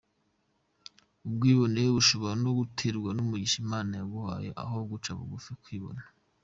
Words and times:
Ubwibone 1.27 1.81
bushobora 1.95 2.33
no 2.43 2.51
guterwa 2.59 3.09
n’umugisha 3.13 3.57
Imana 3.65 3.91
yaguhaye 3.99 4.49
aho 4.63 4.75
guca 4.89 5.11
bugufi 5.17 5.47
ukibona. 5.57 6.01